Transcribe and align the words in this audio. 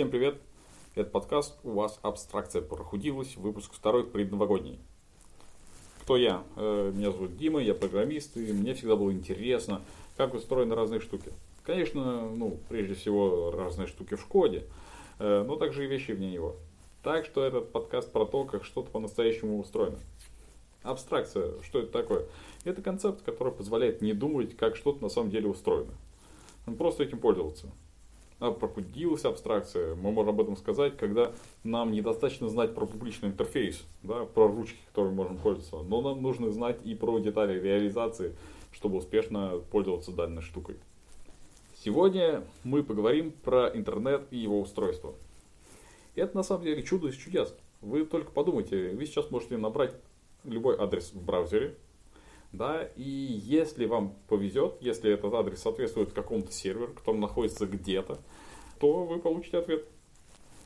Всем 0.00 0.10
привет! 0.10 0.38
Это 0.94 1.10
подкаст 1.10 1.58
«У 1.62 1.72
вас 1.72 1.98
абстракция 2.00 2.62
прохудилась», 2.62 3.36
выпуск 3.36 3.74
второй 3.74 4.02
предновогодний. 4.02 4.78
Кто 6.00 6.16
я? 6.16 6.42
Э, 6.56 6.90
меня 6.94 7.12
зовут 7.12 7.36
Дима, 7.36 7.60
я 7.60 7.74
программист, 7.74 8.34
и 8.38 8.50
мне 8.50 8.72
всегда 8.72 8.96
было 8.96 9.12
интересно, 9.12 9.82
как 10.16 10.32
устроены 10.32 10.74
разные 10.74 11.00
штуки. 11.00 11.30
Конечно, 11.64 12.30
ну, 12.30 12.58
прежде 12.70 12.94
всего, 12.94 13.50
разные 13.50 13.86
штуки 13.88 14.14
в 14.14 14.22
Шкоде, 14.22 14.64
э, 15.18 15.44
но 15.46 15.56
также 15.56 15.84
и 15.84 15.86
вещи 15.86 16.12
вне 16.12 16.30
него. 16.30 16.56
Так 17.02 17.26
что 17.26 17.44
этот 17.44 17.70
подкаст 17.70 18.10
про 18.10 18.24
то, 18.24 18.44
как 18.44 18.64
что-то 18.64 18.90
по-настоящему 18.90 19.58
устроено. 19.58 19.98
Абстракция, 20.82 21.60
что 21.60 21.80
это 21.80 21.92
такое? 21.92 22.24
Это 22.64 22.80
концепт, 22.80 23.20
который 23.20 23.52
позволяет 23.52 24.00
не 24.00 24.14
думать, 24.14 24.56
как 24.56 24.76
что-то 24.76 25.02
на 25.02 25.10
самом 25.10 25.28
деле 25.28 25.48
устроено. 25.48 25.92
Просто 26.78 27.04
этим 27.04 27.18
пользоваться 27.18 27.70
пробудилась 28.40 29.24
абстракция. 29.24 29.94
Мы 29.94 30.10
можем 30.12 30.30
об 30.30 30.40
этом 30.40 30.56
сказать, 30.56 30.96
когда 30.96 31.32
нам 31.62 31.92
недостаточно 31.92 32.48
знать 32.48 32.74
про 32.74 32.86
публичный 32.86 33.28
интерфейс, 33.28 33.84
да, 34.02 34.24
про 34.24 34.48
ручки, 34.48 34.78
которыми 34.88 35.14
можем 35.14 35.36
пользоваться, 35.36 35.76
но 35.88 36.00
нам 36.00 36.22
нужно 36.22 36.50
знать 36.50 36.78
и 36.84 36.94
про 36.94 37.18
детали 37.18 37.60
реализации, 37.60 38.34
чтобы 38.72 38.96
успешно 38.96 39.60
пользоваться 39.70 40.12
данной 40.12 40.42
штукой. 40.42 40.76
Сегодня 41.84 42.42
мы 42.64 42.82
поговорим 42.82 43.32
про 43.32 43.68
интернет 43.68 44.26
и 44.30 44.38
его 44.38 44.60
устройство. 44.60 45.14
Это 46.14 46.36
на 46.36 46.42
самом 46.42 46.64
деле 46.64 46.82
чудо 46.82 47.08
из 47.08 47.14
чудес. 47.14 47.54
Вы 47.80 48.04
только 48.04 48.30
подумайте, 48.32 48.90
вы 48.90 49.06
сейчас 49.06 49.30
можете 49.30 49.56
набрать 49.56 49.94
любой 50.44 50.76
адрес 50.76 51.12
в 51.12 51.22
браузере, 51.22 51.76
да, 52.52 52.88
и 52.96 53.02
если 53.02 53.86
вам 53.86 54.14
повезет, 54.28 54.76
если 54.80 55.12
этот 55.12 55.32
адрес 55.34 55.60
соответствует 55.60 56.12
какому-то 56.12 56.52
серверу, 56.52 56.92
который 56.94 57.18
находится 57.18 57.66
где-то, 57.66 58.18
то 58.80 59.04
вы 59.04 59.20
получите 59.20 59.58
ответ 59.58 59.86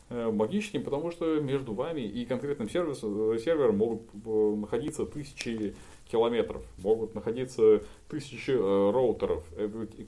э, 0.08 0.30
магическим, 0.30 0.82
потому 0.82 1.10
что 1.10 1.40
между 1.40 1.74
вами 1.74 2.00
и 2.00 2.24
конкретным 2.24 2.70
сервисом, 2.70 3.38
сервером 3.38 3.76
могут 3.76 4.02
э, 4.24 4.54
находиться 4.56 5.04
тысячи 5.04 5.74
километров, 6.10 6.62
могут 6.78 7.14
находиться 7.14 7.82
тысячи 8.08 8.52
э, 8.52 8.90
роутеров, 8.90 9.44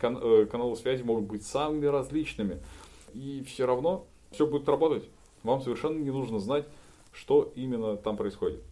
каналы 0.01 0.77
связи 0.77 1.03
могут 1.03 1.25
быть 1.25 1.45
самыми 1.45 1.87
различными, 1.87 2.63
и 3.13 3.45
все 3.47 3.67
равно 3.67 4.07
все 4.31 4.47
будет 4.47 4.67
работать. 4.69 5.05
Вам 5.43 5.61
совершенно 5.61 5.99
не 5.99 6.11
нужно 6.11 6.39
знать, 6.39 6.67
что 7.13 7.53
именно 7.55 7.97
там 7.97 8.17
происходит. 8.17 8.63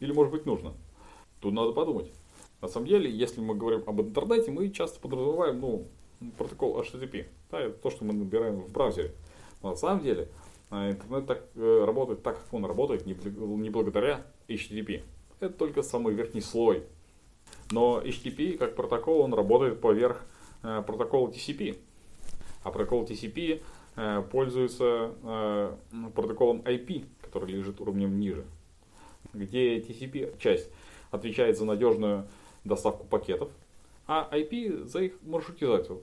Или 0.00 0.12
может 0.12 0.32
быть 0.32 0.44
нужно. 0.44 0.74
Тут 1.40 1.52
надо 1.52 1.72
подумать. 1.72 2.10
На 2.60 2.68
самом 2.68 2.86
деле, 2.86 3.10
если 3.10 3.40
мы 3.40 3.54
говорим 3.54 3.84
об 3.86 4.00
интернете, 4.00 4.50
мы 4.50 4.70
часто 4.70 4.98
подразумеваем 5.00 5.60
ну, 5.60 5.86
протокол 6.36 6.80
HTTP. 6.80 7.26
Да, 7.50 7.60
это 7.60 7.78
то, 7.78 7.90
что 7.90 8.04
мы 8.04 8.12
набираем 8.12 8.60
в 8.60 8.72
браузере. 8.72 9.14
Но 9.62 9.70
на 9.70 9.76
самом 9.76 10.02
деле 10.02 10.28
а, 10.70 10.90
интернет 10.90 11.26
так, 11.26 11.44
э, 11.54 11.84
работает 11.84 12.22
так, 12.22 12.42
как 12.42 12.52
он 12.52 12.64
работает, 12.64 13.06
не, 13.06 13.70
благодаря 13.70 14.26
HTTP. 14.48 15.02
Это 15.40 15.54
только 15.54 15.82
самый 15.82 16.14
верхний 16.14 16.40
слой. 16.40 16.84
Но 17.70 18.00
HTTP 18.00 18.58
как 18.58 18.74
протокол, 18.74 19.20
он 19.20 19.34
работает 19.34 19.80
поверх 19.80 20.24
э, 20.62 20.82
протокола 20.84 21.30
TCP. 21.30 21.78
А 22.64 22.70
протокол 22.70 23.04
TCP 23.04 23.62
э, 23.96 24.22
пользуется 24.30 25.12
э, 25.22 25.76
протоколом 26.14 26.62
IP, 26.62 27.06
который 27.22 27.52
лежит 27.52 27.80
уровнем 27.80 28.18
ниже. 28.18 28.44
Где 29.32 29.78
TCP 29.78 30.38
часть 30.38 30.70
отвечает 31.10 31.56
за 31.56 31.64
надежную 31.64 32.26
доставку 32.68 33.06
пакетов, 33.06 33.50
а 34.06 34.28
IP 34.32 34.86
за 34.86 35.00
их 35.00 35.12
маршрутизацию. 35.22 36.00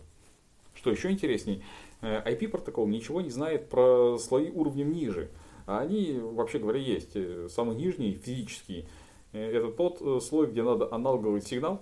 Что 0.75 0.91
еще 0.91 1.09
интересней, 1.09 1.63
IP-протокол 2.01 2.85
э, 2.87 2.89
ничего 2.89 3.21
не 3.21 3.29
знает 3.29 3.69
про 3.69 4.17
слои 4.19 4.51
уровнем 4.51 4.91
ниже. 4.91 5.29
А 5.65 5.79
они, 5.79 6.19
вообще 6.19 6.59
говоря, 6.59 6.79
есть. 6.79 7.15
Э, 7.15 7.47
самый 7.49 7.75
нижний, 7.75 8.13
физический, 8.13 8.87
э, 9.33 9.51
это 9.51 9.71
тот 9.71 10.23
слой, 10.23 10.47
где 10.47 10.63
надо 10.63 10.93
аналоговый 10.93 11.41
сигнал 11.41 11.81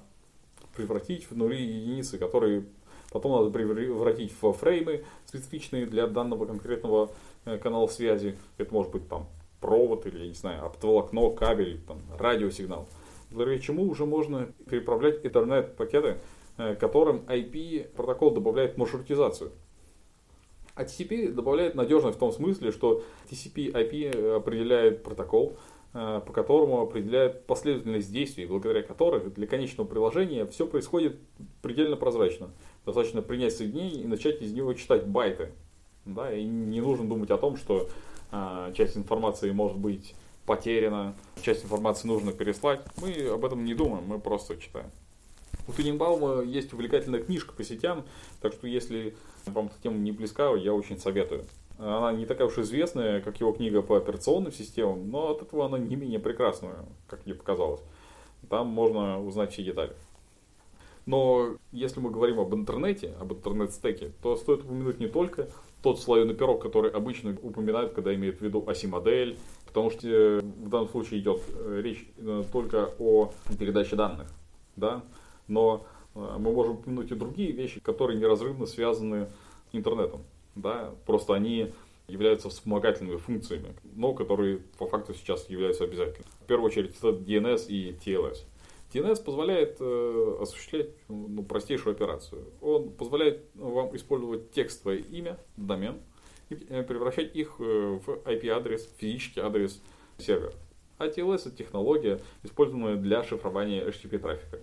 превратить 0.76 1.30
в 1.30 1.38
нули 1.38 1.58
и 1.58 1.66
единицы, 1.66 2.18
которые 2.18 2.66
потом 3.12 3.34
надо 3.34 3.52
превратить 3.52 4.34
в 4.42 4.54
фреймы, 4.54 5.04
специфичные 5.26 5.86
для 5.86 6.08
данного 6.08 6.46
конкретного 6.46 7.12
канала 7.62 7.86
связи. 7.88 8.38
Это 8.58 8.74
может 8.74 8.92
быть 8.92 9.08
там 9.08 9.28
провод 9.62 10.08
или, 10.08 10.18
я 10.18 10.28
не 10.30 10.34
знаю, 10.34 10.66
оптоволокно, 10.66 11.30
кабель, 11.30 11.80
там, 11.88 12.00
радиосигнал 12.18 12.88
благодаря 13.32 13.60
чему 13.60 13.84
уже 13.90 14.06
можно 14.06 14.48
переправлять 14.70 15.26
интернет-пакеты, 15.26 16.18
э, 16.58 16.76
которым 16.76 17.24
IP 17.28 17.90
протокол 17.96 18.32
добавляет 18.32 18.78
маршрутизацию. 18.78 19.52
А 20.76 20.84
TCP 20.84 21.32
добавляет 21.32 21.76
надежность 21.76 22.18
в 22.18 22.20
том 22.20 22.32
смысле, 22.32 22.72
что 22.72 23.04
TCP-IP 23.30 24.36
определяет 24.38 25.04
протокол, 25.04 25.56
э, 25.94 26.22
по 26.26 26.34
которому 26.34 26.82
определяет 26.82 27.46
последовательность 27.46 28.12
действий, 28.12 28.46
благодаря 28.46 28.82
которых 28.82 29.34
для 29.34 29.46
конечного 29.46 29.88
приложения 29.88 30.46
все 30.48 30.66
происходит 30.66 31.18
предельно 31.62 31.96
прозрачно. 31.96 32.50
Достаточно 32.86 33.22
принять 33.22 33.54
соединение 33.54 34.04
и 34.04 34.08
начать 34.08 34.42
из 34.42 34.52
него 34.54 34.74
читать 34.74 35.06
байты. 35.06 35.52
Да, 36.06 36.34
и 36.34 36.44
не 36.44 36.82
нужно 36.82 37.08
думать 37.08 37.30
о 37.30 37.38
том, 37.38 37.56
что 37.56 37.88
а, 38.32 38.72
часть 38.74 38.98
информации 38.98 39.52
может 39.52 39.78
быть 39.78 40.16
потеряна, 40.46 41.16
часть 41.42 41.64
информации 41.64 42.08
нужно 42.08 42.34
переслать. 42.34 42.82
Мы 43.02 43.12
об 43.28 43.46
этом 43.46 43.64
не 43.66 43.74
думаем, 43.74 44.06
мы 44.06 44.20
просто 44.20 44.58
читаем. 44.58 44.92
У 45.68 45.72
Туненбаума 45.72 46.42
есть 46.42 46.74
увлекательная 46.74 47.22
книжка 47.22 47.54
по 47.54 47.64
сетям, 47.64 48.04
так 48.42 48.54
что 48.54 48.68
если 48.68 49.16
вам 49.46 49.68
эта 49.68 49.76
тема 49.82 49.98
не 49.98 50.12
близка, 50.12 50.54
я 50.56 50.74
очень 50.74 50.98
советую. 50.98 51.46
Она 51.78 52.12
не 52.12 52.26
такая 52.26 52.48
уж 52.48 52.58
известная, 52.58 53.22
как 53.22 53.40
его 53.40 53.52
книга 53.52 53.82
по 53.82 53.98
операционным 53.98 54.52
системам, 54.52 55.10
но 55.10 55.32
от 55.32 55.42
этого 55.42 55.66
она 55.66 55.78
не 55.78 55.96
менее 55.96 56.20
прекрасная, 56.20 56.86
как 57.08 57.26
мне 57.26 57.34
показалось. 57.34 57.82
Там 58.50 58.68
можно 58.68 59.24
узнать 59.24 59.54
все 59.54 59.64
детали. 59.64 59.94
Но 61.06 61.58
если 61.72 62.00
мы 62.00 62.12
говорим 62.12 62.40
об 62.40 62.54
интернете, 62.54 63.14
об 63.20 63.34
интернет-стеке, 63.34 64.12
то 64.22 64.36
стоит 64.38 64.62
упомянуть 64.62 65.00
не 65.00 65.08
только 65.08 65.50
тот 65.82 66.00
слоеный 66.00 66.34
пирог, 66.34 66.62
который 66.62 66.92
обычно 66.92 67.38
упоминают, 67.42 67.94
когда 67.94 68.16
имеют 68.16 68.40
в 68.40 68.42
виду 68.42 68.64
оси-модель, 68.66 69.38
потому 69.74 69.90
что 69.90 70.08
э, 70.08 70.40
в 70.40 70.70
данном 70.70 70.88
случае 70.88 71.20
идет 71.20 71.42
э, 71.50 71.82
речь 71.84 72.06
э, 72.18 72.44
только 72.52 72.92
о 73.00 73.32
передаче 73.58 73.96
данных, 73.96 74.28
да, 74.76 75.04
но 75.48 75.86
мы 76.14 76.54
можем 76.54 76.74
упомянуть 76.76 77.10
и 77.10 77.16
другие 77.16 77.52
вещи, 77.52 77.80
которые 77.80 78.20
неразрывно 78.20 78.68
связаны 78.68 79.30
с 79.72 79.76
интернетом, 79.76 80.22
да, 80.54 80.94
просто 81.08 81.34
они 81.34 81.72
являются 82.08 82.50
вспомогательными 82.50 83.18
функциями, 83.18 83.74
но 83.96 84.14
которые 84.14 84.60
по 84.78 84.86
факту 84.86 85.16
сейчас 85.16 85.50
являются 85.50 85.86
обязательными. 85.86 86.30
В 86.42 86.46
первую 86.46 86.68
очередь 86.68 86.96
это 86.96 87.10
DNS 87.10 87.66
и 87.68 87.94
TLS. 87.94 88.44
DNS 88.94 89.24
позволяет 89.24 89.78
э, 89.80 90.38
осуществлять 90.40 90.90
ну, 91.08 91.42
простейшую 91.42 91.96
операцию. 91.96 92.46
Он 92.62 92.92
позволяет 92.92 93.44
вам 93.56 93.96
использовать 93.96 94.52
текстовое 94.52 94.98
имя, 94.98 95.40
домен, 95.58 96.00
и 96.50 96.56
э, 96.70 96.84
превращать 96.84 97.36
их 97.36 97.56
э, 97.60 98.00
в 98.06 98.10
IP-адрес, 98.26 98.90
физический 98.98 99.42
адрес 99.42 99.82
сервера. 100.18 100.54
TLS 101.00 101.48
это 101.48 101.52
технология, 101.52 102.22
используемая 102.44 102.96
для 102.96 103.24
шифрования 103.24 103.86
HTTP 103.86 104.20
трафика. 104.20 104.60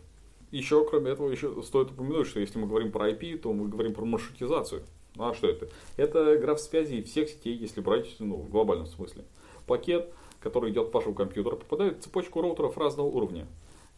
Еще, 0.51 0.85
кроме 0.89 1.11
этого, 1.11 1.31
еще 1.31 1.63
стоит 1.63 1.91
упомянуть, 1.91 2.27
что 2.27 2.41
если 2.41 2.59
мы 2.59 2.67
говорим 2.67 2.91
про 2.93 3.11
IP, 3.11 3.39
то 3.39 3.53
мы 3.53 3.69
говорим 3.69 3.93
про 3.93 4.05
маршрутизацию. 4.05 4.83
Ну, 5.17 5.29
а 5.29 5.35
что 5.35 5.49
это? 5.49 5.69
Это 5.97 6.39
граф 6.39 6.61
связи 6.61 7.03
всех 7.03 7.29
сетей, 7.29 7.55
если 7.57 7.81
брать 7.81 8.07
ну, 8.19 8.37
в 8.37 8.49
глобальном 8.49 8.87
смысле. 8.87 9.25
Пакет, 9.67 10.13
который 10.41 10.71
идет 10.71 10.89
в 10.89 10.93
вашего 10.93 11.13
компьютера, 11.13 11.57
попадает 11.57 11.99
в 11.99 12.01
цепочку 12.01 12.41
роутеров 12.41 12.79
разного 12.79 13.09
уровня 13.09 13.47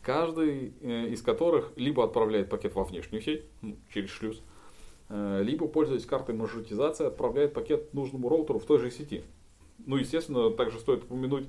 каждый 0.03 0.75
э, 0.81 1.09
из 1.09 1.22
которых 1.22 1.72
либо 1.76 2.04
отправляет 2.04 2.50
пакет 2.50 2.75
во 2.75 2.84
внешнюю 2.84 3.22
сеть, 3.22 3.44
ну, 3.62 3.76
через 3.92 4.10
шлюз, 4.10 4.42
либо, 5.12 5.68
пользуясь 5.68 6.06
картой 6.06 6.34
маршрутизации, 6.34 7.06
отправляет 7.06 7.52
пакет 7.52 7.92
нужному 7.92 8.28
роутеру 8.28 8.58
в 8.58 8.64
той 8.64 8.78
же 8.78 8.90
сети. 8.90 9.22
Ну, 9.84 9.97
естественно, 9.97 10.50
также 10.50 10.78
стоит 10.78 11.04
упомянуть 11.04 11.47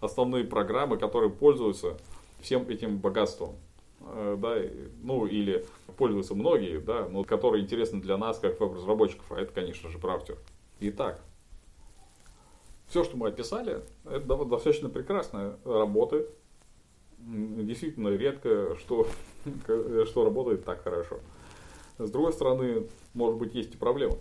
основные 0.00 0.44
программы, 0.44 0.98
которые 0.98 1.30
пользуются 1.30 1.96
всем 2.40 2.68
этим 2.68 2.98
богатством. 2.98 3.56
Э, 4.00 4.36
да, 4.38 4.56
ну, 5.02 5.26
или 5.26 5.64
пользуются 5.96 6.34
многие, 6.34 6.78
да, 6.78 7.08
но 7.08 7.24
которые 7.24 7.64
интересны 7.64 8.00
для 8.00 8.16
нас, 8.16 8.38
как 8.38 8.60
веб-разработчиков, 8.60 9.30
а 9.30 9.40
это, 9.40 9.52
конечно 9.52 9.88
же, 9.90 9.98
браузер. 9.98 10.36
Итак, 10.80 11.20
все, 12.88 13.02
что 13.02 13.16
мы 13.16 13.28
описали, 13.28 13.80
это 14.04 14.44
достаточно 14.44 14.88
прекрасно 14.88 15.58
работает, 15.64 16.30
действительно 17.18 18.08
редко, 18.08 18.76
что, 18.76 19.08
что 20.06 20.24
работает 20.24 20.64
так 20.64 20.82
хорошо. 20.82 21.18
С 21.98 22.10
другой 22.10 22.32
стороны, 22.32 22.86
может 23.14 23.36
быть, 23.36 23.54
есть 23.54 23.74
и 23.74 23.76
проблема. 23.76 24.16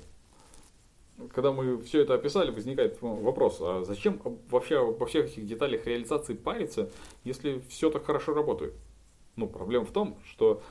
Когда 1.34 1.52
мы 1.52 1.82
все 1.82 2.02
это 2.02 2.14
описали, 2.14 2.52
возникает 2.52 2.98
вопрос, 3.02 3.58
а 3.62 3.84
зачем 3.86 4.22
вообще 4.50 4.80
во 4.80 5.06
всех 5.06 5.28
этих 5.28 5.46
деталях 5.46 5.86
реализации 5.86 6.34
париться, 6.34 6.90
если 7.24 7.60
все 7.70 7.90
так 7.90 8.06
хорошо 8.06 8.34
работает? 8.34 8.74
Ну, 9.36 9.48
проблема 9.48 9.86
в 9.86 9.92
том, 9.92 10.18
что 10.26 10.62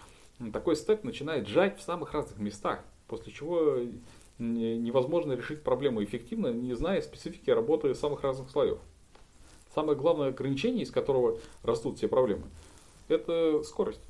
такой 0.53 0.77
стек 0.77 1.05
начинает 1.05 1.49
жать 1.49 1.79
в 1.79 1.83
самых 1.83 2.12
разных 2.12 2.39
местах, 2.39 2.85
после 3.09 3.33
чего 3.33 3.79
невозможно 4.39 5.33
решить 5.33 5.62
проблему 5.62 6.03
эффективно, 6.03 6.49
не 6.49 6.75
зная 6.75 7.01
специфики 7.01 7.51
работы 7.51 7.95
самых 7.95 8.23
разных 8.23 8.51
слоев. 8.51 8.79
Самое 9.75 9.97
главное 9.99 10.29
ограничение, 10.29 10.83
из 10.83 10.91
которого 10.91 11.39
растут 11.62 11.97
все 11.99 12.09
проблемы, 12.09 12.45
это 13.09 13.62
скорость. 13.62 14.03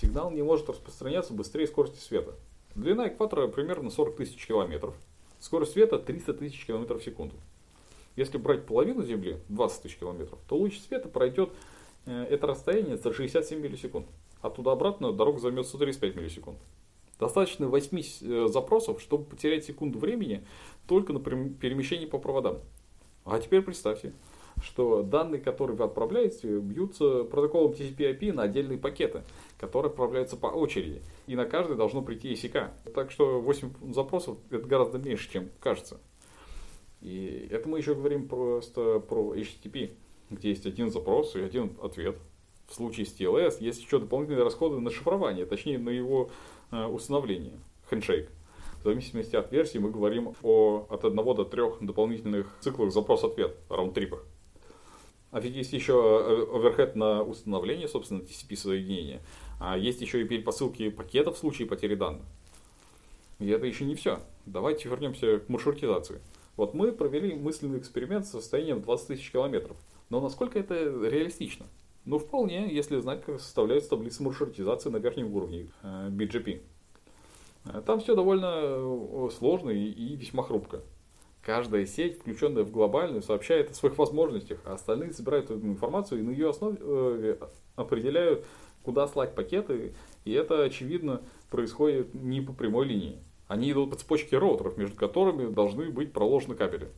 Сигнал 0.00 0.30
не 0.30 0.42
может 0.42 0.68
распространяться 0.70 1.34
быстрее 1.34 1.66
скорости 1.66 1.98
света. 1.98 2.34
Длина 2.74 3.08
экватора 3.08 3.48
примерно 3.48 3.90
40 3.90 4.16
тысяч 4.16 4.46
километров. 4.46 4.94
Скорость 5.40 5.72
света 5.72 5.98
300 5.98 6.34
тысяч 6.34 6.64
километров 6.64 7.02
в 7.02 7.04
секунду. 7.04 7.34
Если 8.16 8.38
брать 8.38 8.64
половину 8.64 9.04
Земли, 9.04 9.38
20 9.50 9.82
тысяч 9.82 9.98
километров, 9.98 10.38
то 10.48 10.56
луч 10.56 10.78
света 10.80 11.08
пройдет 11.08 11.50
э, 12.06 12.24
это 12.30 12.46
расстояние 12.46 12.96
за 12.96 13.12
67 13.12 13.60
миллисекунд. 13.60 14.06
Оттуда 14.40 14.72
обратно 14.72 15.12
дорога 15.12 15.38
займет 15.38 15.66
135 15.66 16.16
миллисекунд. 16.16 16.58
Достаточно 17.18 17.68
8 17.68 17.98
э, 17.98 18.48
запросов, 18.48 19.02
чтобы 19.02 19.24
потерять 19.24 19.66
секунду 19.66 19.98
времени 19.98 20.46
только 20.86 21.12
на 21.12 21.20
перемещении 21.20 22.06
по 22.06 22.18
проводам. 22.18 22.60
А 23.26 23.38
теперь 23.38 23.60
представьте, 23.60 24.14
что 24.62 25.02
данные, 25.02 25.40
которые 25.40 25.76
вы 25.76 25.84
отправляете, 25.84 26.58
бьются 26.58 27.24
протоколом 27.24 27.72
TCP/IP 27.72 28.32
на 28.32 28.42
отдельные 28.42 28.78
пакеты, 28.78 29.22
которые 29.58 29.90
отправляются 29.90 30.36
по 30.36 30.46
очереди. 30.46 31.02
И 31.26 31.36
на 31.36 31.44
каждый 31.44 31.76
должно 31.76 32.02
прийти 32.02 32.32
ECK. 32.32 32.70
Так 32.94 33.10
что 33.10 33.40
8 33.40 33.92
запросов 33.92 34.38
это 34.50 34.66
гораздо 34.66 34.98
меньше, 34.98 35.30
чем 35.30 35.50
кажется. 35.60 36.00
И 37.00 37.48
это 37.50 37.68
мы 37.68 37.78
еще 37.78 37.94
говорим 37.94 38.28
просто 38.28 39.00
про 39.00 39.34
HTTP, 39.34 39.92
где 40.28 40.50
есть 40.50 40.66
один 40.66 40.90
запрос 40.90 41.34
и 41.34 41.40
один 41.40 41.76
ответ. 41.82 42.18
В 42.68 42.74
случае 42.74 43.06
с 43.06 43.18
TLS 43.18 43.56
есть 43.60 43.82
еще 43.82 43.98
дополнительные 43.98 44.44
расходы 44.44 44.78
на 44.80 44.90
шифрование, 44.90 45.46
точнее 45.46 45.78
на 45.78 45.90
его 45.90 46.30
э, 46.70 46.84
установление, 46.84 47.58
хендшейк. 47.88 48.30
В 48.80 48.84
зависимости 48.84 49.36
от 49.36 49.50
версии 49.50 49.78
мы 49.78 49.90
говорим 49.90 50.34
о 50.42 50.86
от 50.88 51.04
одного 51.04 51.34
до 51.34 51.44
трех 51.44 51.78
дополнительных 51.80 52.54
циклах 52.60 52.92
запрос-ответ, 52.92 53.56
раунд-трипах. 53.68 54.24
А 55.30 55.40
ведь 55.40 55.54
есть 55.54 55.72
еще 55.72 55.92
э, 55.92 56.56
оверхед 56.56 56.96
на 56.96 57.22
установление, 57.22 57.88
собственно, 57.88 58.20
TCP 58.20 58.56
соединения. 58.56 59.20
А 59.60 59.78
есть 59.78 60.00
еще 60.00 60.20
и 60.20 60.24
перепосылки 60.24 60.90
пакетов 60.90 61.36
в 61.36 61.38
случае 61.38 61.68
потери 61.68 61.94
данных. 61.94 62.22
И 63.38 63.48
это 63.48 63.66
еще 63.66 63.84
не 63.84 63.94
все. 63.94 64.20
Давайте 64.46 64.88
вернемся 64.88 65.38
к 65.38 65.48
маршрутизации. 65.48 66.20
Вот 66.56 66.74
мы 66.74 66.92
провели 66.92 67.34
мысленный 67.34 67.78
эксперимент 67.78 68.26
с 68.26 68.30
состоянием 68.30 68.82
20 68.82 69.06
тысяч 69.06 69.30
километров. 69.30 69.76
Но 70.08 70.20
насколько 70.20 70.58
это 70.58 70.74
реалистично? 70.74 71.66
Ну, 72.04 72.18
вполне, 72.18 72.74
если 72.74 72.98
знать, 72.98 73.22
как 73.24 73.40
составляются 73.40 73.90
таблицы 73.90 74.22
маршрутизации 74.22 74.90
на 74.90 74.96
верхнем 74.96 75.32
уровне 75.34 75.70
э, 75.82 76.08
BGP. 76.10 76.60
Э, 77.66 77.82
там 77.86 78.00
все 78.00 78.16
довольно 78.16 79.30
сложно 79.30 79.70
и 79.70 80.16
весьма 80.16 80.42
хрупко. 80.42 80.82
Каждая 81.42 81.86
сеть, 81.86 82.18
включенная 82.18 82.64
в 82.64 82.70
глобальную, 82.70 83.22
сообщает 83.22 83.70
о 83.70 83.74
своих 83.74 83.96
возможностях, 83.96 84.60
а 84.64 84.74
остальные 84.74 85.12
собирают 85.12 85.46
эту 85.50 85.66
информацию 85.66 86.20
и 86.20 86.22
на 86.22 86.30
ее 86.30 86.50
основе 86.50 86.76
э, 86.80 87.36
определяют, 87.76 88.44
куда 88.82 89.08
слать 89.08 89.34
пакеты. 89.34 89.94
И 90.24 90.32
это, 90.32 90.62
очевидно, 90.62 91.22
происходит 91.50 92.14
не 92.14 92.40
по 92.40 92.52
прямой 92.52 92.86
линии. 92.86 93.18
Они 93.48 93.72
идут 93.72 93.90
по 93.90 93.96
цепочке 93.96 94.38
роутеров, 94.38 94.76
между 94.76 94.96
которыми 94.96 95.52
должны 95.52 95.90
быть 95.90 96.12
проложены 96.12 96.54
кабели. 96.54 96.88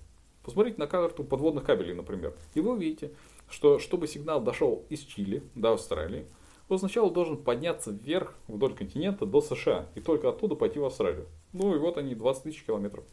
Посмотрите 0.43 0.77
на 0.79 0.89
карту 0.89 1.23
подводных 1.23 1.65
кабелей, 1.65 1.95
например, 1.95 2.35
и 2.55 2.61
вы 2.61 2.73
увидите, 2.73 3.13
что 3.49 3.79
чтобы 3.79 4.09
сигнал 4.09 4.43
дошел 4.43 4.85
из 4.89 5.01
Чили 5.01 5.45
до 5.55 5.75
Австралии, 5.75 6.27
он 6.69 6.79
сначала 6.79 7.11
должен 7.11 7.37
подняться 7.37 7.91
вверх 7.91 8.35
вдоль 8.49 8.75
континента 8.75 9.25
до 9.25 9.41
США 9.41 9.87
и 9.95 10.01
только 10.01 10.29
оттуда 10.29 10.55
пойти 10.55 10.79
в 10.79 10.85
Австралию. 10.85 11.27
Ну 11.53 11.75
и 11.75 11.79
вот 11.79 11.97
они, 11.97 12.15
20 12.15 12.43
тысяч 12.43 12.65
километров. 12.65 13.05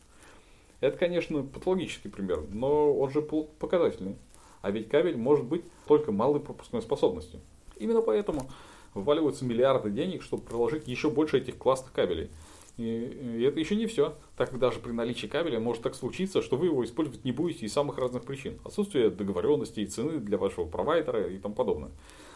Это, 0.82 0.98
конечно, 0.98 1.44
патологический 1.44 2.10
пример, 2.10 2.44
но 2.52 2.94
он 2.94 3.10
же 3.10 3.22
показательный. 3.22 4.16
А 4.62 4.72
ведь 4.72 4.90
кабель 4.90 5.18
может 5.18 5.46
быть 5.46 5.64
только 5.88 6.12
малой 6.12 6.40
пропускной 6.40 6.82
способностью. 6.82 7.40
Именно 7.78 8.02
поэтому 8.02 8.50
вваливаются 8.94 9.46
миллиарды 9.46 9.90
денег, 9.90 10.22
чтобы 10.24 10.44
проложить 10.44 10.88
еще 10.88 11.10
больше 11.10 11.38
этих 11.38 11.58
классных 11.58 11.92
кабелей. 11.94 12.30
И 12.78 13.44
это 13.46 13.60
еще 13.60 13.76
не 13.76 13.88
все, 13.88 14.16
так 14.38 14.52
как 14.52 14.60
даже 14.60 14.80
при 14.80 14.92
наличии 14.92 15.28
кабеля 15.28 15.60
может 15.60 15.84
так 15.84 15.96
случиться, 15.96 16.42
что 16.42 16.56
вы 16.56 16.68
его 16.68 16.84
использовать 16.86 17.26
не 17.26 17.34
будете 17.34 17.66
из 17.66 17.74
самых 17.74 17.98
разных 17.98 18.24
причин. 18.24 18.58
Отсутствие 18.64 19.10
договоренности 19.10 19.82
и 19.82 19.86
цены 19.86 20.20
для 20.20 20.38
вашего 20.38 20.66
провайдера 20.66 21.28
и 21.28 21.38
тому 21.40 21.56
подобное. 21.56 21.92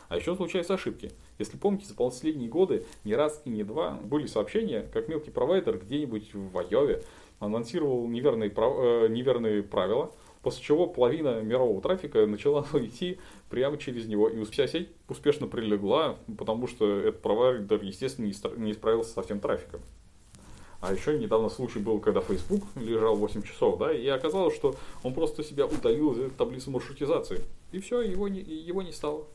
А 0.10 0.18
еще 0.18 0.36
случаются 0.36 0.74
ошибки. 0.74 1.12
Если 1.40 1.58
помните, 1.58 1.86
за 1.88 1.96
последние 1.96 2.50
годы 2.50 2.86
не 3.06 3.16
раз 3.16 3.42
и 3.46 3.50
не 3.50 3.64
два 3.64 3.92
были 4.04 4.28
сообщения, 4.28 4.86
как 4.94 5.08
мелкий 5.08 5.32
провайдер 5.32 5.78
где-нибудь 5.78 6.34
в 6.34 6.58
Айове 6.58 7.04
анонсировал 7.46 8.08
неверные, 8.08 8.52
э, 8.56 9.08
неверные 9.10 9.64
правила, 9.64 10.12
после 10.42 10.64
чего 10.64 10.88
половина 10.88 11.42
мирового 11.42 11.82
трафика 11.82 12.26
начала 12.26 12.66
идти 12.74 13.20
прямо 13.50 13.78
через 13.78 14.06
него, 14.08 14.30
и 14.30 14.44
вся 14.46 14.68
сеть 14.68 14.90
успешно 15.08 15.48
прилегла, 15.48 16.18
потому 16.38 16.68
что 16.68 17.00
этот 17.00 17.22
провайдер, 17.22 17.82
естественно, 17.82 18.32
не 18.58 18.74
справился 18.74 19.14
со 19.14 19.24
всем 19.24 19.40
трафиком. 19.40 19.82
А 20.84 20.92
еще 20.92 21.18
недавно 21.18 21.48
случай 21.48 21.80
был, 21.80 22.02
когда 22.02 22.20
Facebook 22.20 22.64
лежал 22.76 23.16
8 23.16 23.42
часов, 23.44 23.80
да, 23.80 23.94
и 23.94 24.06
оказалось, 24.08 24.54
что 24.54 24.76
он 25.02 25.14
просто 25.14 25.42
себя 25.42 25.66
удалил 25.66 26.12
из 26.12 26.34
таблицы 26.34 26.70
маршрутизации. 26.72 27.40
И 27.72 27.80
все, 27.80 28.02
его 28.02 28.28
не, 28.28 28.42
его 28.42 28.82
не 28.82 28.92
стало. 28.92 29.26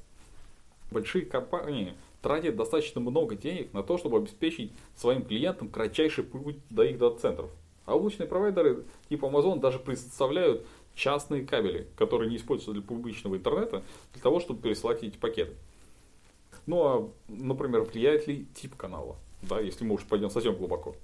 Большие 0.91 1.25
компании 1.25 1.95
тратят 2.21 2.57
достаточно 2.57 3.01
много 3.01 3.35
денег 3.35 3.73
на 3.73 3.83
то, 3.83 3.97
чтобы 3.97 4.19
обеспечить 4.19 4.73
своим 4.95 5.25
клиентам 5.25 5.71
кратчайший 5.71 6.25
путь 6.25 6.59
до 6.69 6.83
их 6.83 6.99
дата-центров. 6.99 7.51
А 7.89 7.97
облачные 7.97 8.29
провайдеры 8.29 8.85
типа 9.09 9.25
Amazon 9.25 9.61
даже 9.61 9.79
представляют 9.79 10.67
частные 10.95 11.47
кабели, 11.47 11.89
которые 11.97 12.29
не 12.29 12.37
используются 12.37 12.73
для 12.73 12.83
публичного 12.83 13.37
интернета, 13.37 13.83
для 14.13 14.23
того, 14.23 14.41
чтобы 14.41 14.61
пересылать 14.61 15.03
эти 15.03 15.17
пакеты. 15.17 15.55
Ну 16.67 16.83
а, 16.85 17.11
например, 17.29 17.85
влияет 17.85 18.27
ли 18.27 18.47
тип 18.55 18.77
канала, 18.77 19.17
да, 19.41 19.59
если 19.59 19.85
мы 19.85 19.95
уж 19.95 20.05
пойдем 20.05 20.29
совсем 20.29 20.55
глубоко. 20.55 20.97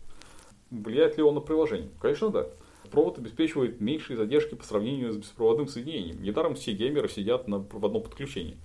Влияет 0.70 1.16
ли 1.16 1.22
он 1.22 1.36
на 1.36 1.40
приложение? 1.40 1.88
Конечно, 2.02 2.28
да. 2.28 2.48
Провод 2.90 3.16
обеспечивает 3.16 3.80
меньшие 3.80 4.18
задержки 4.18 4.54
по 4.54 4.64
сравнению 4.64 5.14
с 5.14 5.16
беспроводным 5.16 5.68
соединением. 5.68 6.22
Недаром 6.22 6.54
все 6.54 6.72
геймеры 6.72 7.08
сидят 7.08 7.48
на 7.48 7.60
проводном 7.60 8.02
подключении. 8.02 8.58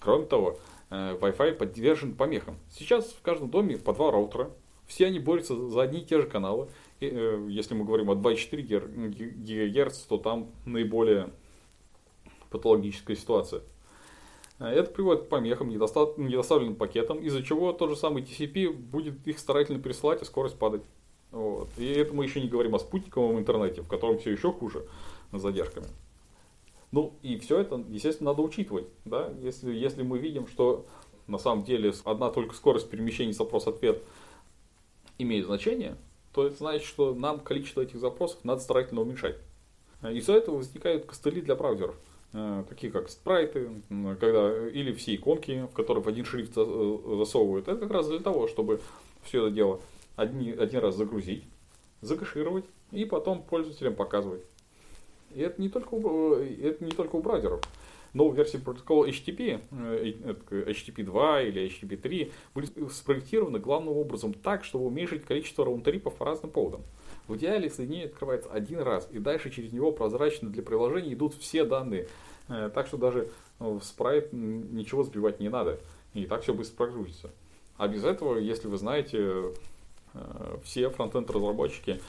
Кроме 0.00 0.24
того, 0.24 0.58
э, 0.88 1.18
Wi-Fi 1.20 1.52
подвержен 1.52 2.14
помехам. 2.14 2.56
Сейчас 2.70 3.12
в 3.12 3.20
каждом 3.20 3.50
доме 3.50 3.76
по 3.76 3.92
два 3.92 4.10
роутера. 4.10 4.50
Все 4.86 5.06
они 5.06 5.18
борются 5.18 5.68
за 5.68 5.82
одни 5.82 6.00
и 6.00 6.04
те 6.04 6.20
же 6.20 6.26
каналы. 6.26 6.68
Э, 7.00 7.46
если 7.48 7.74
мы 7.74 7.84
говорим 7.84 8.10
о 8.10 8.14
2,4 8.14 9.82
ГГц, 9.82 9.98
то 10.02 10.18
там 10.18 10.50
наиболее 10.64 11.30
патологическая 12.50 13.16
ситуация. 13.16 13.62
Э, 14.58 14.66
это 14.66 14.90
приводит 14.90 15.24
к 15.24 15.28
помехам, 15.28 15.68
недоставленным 15.68 16.76
пакетам, 16.76 17.18
из-за 17.18 17.42
чего 17.42 17.72
тот 17.72 17.90
же 17.90 17.96
самый 17.96 18.22
TCP 18.22 18.72
будет 18.72 19.26
их 19.26 19.38
старательно 19.38 19.80
пересылать, 19.80 20.22
и 20.22 20.24
скорость 20.24 20.58
падать. 20.58 20.82
Вот. 21.32 21.68
И 21.76 21.86
это 21.86 22.14
мы 22.14 22.24
еще 22.24 22.40
не 22.40 22.48
говорим 22.48 22.74
о 22.74 22.78
спутниковом 22.78 23.38
интернете, 23.38 23.82
в 23.82 23.88
котором 23.88 24.18
все 24.18 24.30
еще 24.30 24.52
хуже 24.52 24.86
с 25.32 25.40
задержками. 25.40 25.86
Ну 26.92 27.14
и 27.22 27.36
все 27.38 27.58
это, 27.58 27.84
естественно, 27.88 28.30
надо 28.30 28.42
учитывать. 28.42 28.86
Да? 29.04 29.30
Если, 29.42 29.74
если 29.74 30.02
мы 30.02 30.18
видим, 30.18 30.46
что 30.46 30.86
на 31.26 31.38
самом 31.38 31.64
деле 31.64 31.92
одна 32.04 32.30
только 32.30 32.54
скорость 32.54 32.88
перемещения 32.88 33.32
запрос-ответ 33.32 34.02
имеет 35.18 35.46
значение, 35.46 35.96
то 36.32 36.46
это 36.46 36.56
значит, 36.56 36.86
что 36.86 37.14
нам 37.14 37.40
количество 37.40 37.80
этих 37.80 37.98
запросов 37.98 38.38
надо 38.44 38.60
старательно 38.60 39.00
уменьшать. 39.00 39.36
Из-за 40.02 40.34
этого 40.34 40.56
возникают 40.56 41.06
костыли 41.06 41.40
для 41.40 41.56
браузеров, 41.56 41.96
э, 42.32 42.64
такие 42.68 42.92
как 42.92 43.08
спрайты, 43.08 43.70
когда, 44.20 44.68
или 44.68 44.92
все 44.92 45.14
иконки, 45.14 45.66
в 45.70 45.74
которые 45.74 46.04
в 46.04 46.08
один 46.08 46.24
шрифт 46.24 46.52
э, 46.56 47.16
засовывают. 47.18 47.68
Это 47.68 47.80
как 47.80 47.90
раз 47.90 48.08
для 48.08 48.20
того, 48.20 48.48
чтобы 48.48 48.80
все 49.22 49.46
это 49.46 49.54
дело 49.54 49.80
один, 50.16 50.60
один 50.60 50.80
раз 50.80 50.96
загрузить, 50.96 51.44
закэшировать 52.02 52.64
и 52.92 53.04
потом 53.04 53.42
пользователям 53.42 53.94
показывать. 53.94 54.42
И 55.34 55.40
это 55.40 55.60
не 55.60 55.68
только 55.68 55.94
у, 55.94 56.34
это 56.34 56.84
не 56.84 56.92
только 56.92 57.16
у 57.16 57.22
браузеров 57.22 57.62
новой 58.16 58.36
версии 58.36 58.56
протокола 58.56 59.06
HTTP, 59.06 59.60
HTTP 59.70 61.04
2 61.04 61.42
или 61.42 61.66
HTTP 61.66 61.96
3, 61.96 62.32
были 62.54 62.66
спроектированы 62.90 63.58
главным 63.58 63.96
образом 63.96 64.32
так, 64.32 64.64
чтобы 64.64 64.86
уменьшить 64.86 65.24
количество 65.24 65.64
раунд-трипов 65.64 66.14
по 66.14 66.24
разным 66.24 66.50
поводам. 66.50 66.82
В 67.28 67.36
идеале 67.36 67.68
соединение 67.70 68.06
открывается 68.06 68.50
один 68.50 68.80
раз, 68.80 69.08
и 69.12 69.18
дальше 69.18 69.50
через 69.50 69.72
него 69.72 69.92
прозрачно 69.92 70.48
для 70.48 70.62
приложения 70.62 71.12
идут 71.12 71.34
все 71.34 71.64
данные. 71.64 72.08
Э, 72.48 72.70
так 72.72 72.86
что 72.86 72.96
даже 72.96 73.28
в 73.58 73.80
спрайт 73.82 74.32
ничего 74.32 75.02
сбивать 75.02 75.40
не 75.40 75.48
надо. 75.48 75.78
И 76.14 76.26
так 76.26 76.42
все 76.42 76.54
быстро 76.54 76.76
прогрузится. 76.76 77.30
А 77.76 77.88
без 77.88 78.04
этого, 78.04 78.38
если 78.38 78.68
вы 78.68 78.78
знаете, 78.78 79.52
э, 80.14 80.56
все 80.64 80.88
фронтенд 80.88 81.30
разработчики 81.30 82.00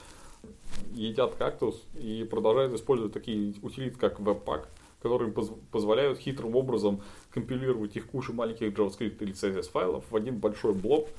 едят 0.94 1.36
кактус 1.36 1.84
и 1.96 2.26
продолжают 2.30 2.74
использовать 2.74 3.14
такие 3.14 3.56
утилиты, 3.62 3.98
как 3.98 4.20
Webpack 4.20 4.66
которые 5.02 5.32
позволяют 5.72 6.20
хитрым 6.20 6.56
образом 6.56 7.02
компилировать 7.32 7.96
их 7.96 8.08
кучу 8.08 8.34
маленьких 8.34 8.74
JavaScript 8.74 9.18
или 9.20 9.34
CSS 9.34 9.70
файлов 9.70 10.06
в 10.10 10.16
один 10.16 10.38
большой 10.38 10.74
блок, 10.74 11.10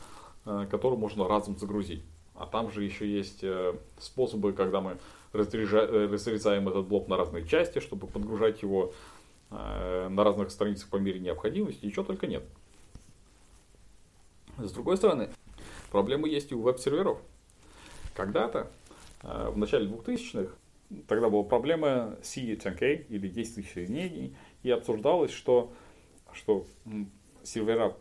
э, 0.47 0.67
который 0.71 0.99
можно 0.99 1.29
разом 1.29 1.57
загрузить. 1.59 2.03
А 2.35 2.47
там 2.47 2.71
же 2.71 2.85
еще 2.85 3.09
есть 3.09 3.43
э, 3.43 3.75
способы, 3.99 4.53
когда 4.53 4.81
мы 4.81 4.99
разрезаем 5.33 6.69
этот 6.69 6.87
блок 6.87 7.09
на 7.09 7.17
разные 7.17 7.47
части, 7.47 7.81
чтобы 7.81 8.07
подгружать 8.07 8.63
его 8.63 8.93
на 9.51 10.25
разных 10.25 10.51
страницах 10.51 10.91
по 10.91 10.97
мере 10.97 11.21
необходимости, 11.21 11.87
ничего 11.87 12.05
только 12.05 12.27
нет. 12.27 12.43
С 14.59 14.73
другой 14.73 14.99
стороны, 14.99 15.31
проблемы 15.91 16.29
есть 16.29 16.53
и 16.53 16.55
у 16.55 16.61
веб-серверов. 16.61 17.19
Когда-то, 18.15 18.71
в 19.23 19.57
начале 19.57 19.87
2000-х, 19.87 20.53
тогда 21.07 21.29
была 21.29 21.43
проблема 21.43 22.17
C10K 22.23 23.07
или 23.09 23.29
10 23.29 23.55
тысяч 23.57 23.73
соединений, 23.73 24.37
и 24.63 24.71
обсуждалось, 24.71 25.31
что, 25.31 25.73
что 26.33 26.67
сервера 27.43 27.97